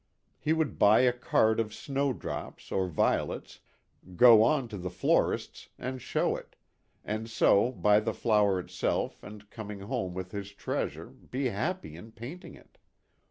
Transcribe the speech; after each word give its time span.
He 0.39 0.51
would 0.51 0.79
buy 0.79 1.01
a 1.01 1.13
card 1.13 1.59
of 1.59 1.75
snow 1.75 2.11
drops 2.11 2.71
or 2.71 2.87
violets, 2.87 3.59
go 4.15 4.41
on 4.41 4.67
to 4.69 4.79
the 4.79 4.89
florists 4.89 5.69
and 5.77 6.01
show 6.01 6.35
it, 6.35 6.55
and 7.05 7.29
so 7.29 7.71
buy 7.73 7.99
the 7.99 8.15
flower 8.15 8.59
itself 8.59 9.21
and 9.21 9.47
coming 9.51 9.81
home 9.81 10.15
with 10.15 10.31
his 10.31 10.53
treasure 10.53 11.05
be 11.11 11.49
happy 11.49 11.95
in 11.95 12.13
painting 12.13 12.55
it. 12.55 12.79